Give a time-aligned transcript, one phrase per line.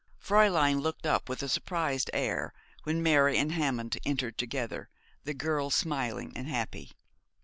[0.19, 2.55] Fräulein looked up with a surprised air
[2.85, 4.89] when Mary and Hammond entered together,
[5.25, 6.89] the girl smiling and happy.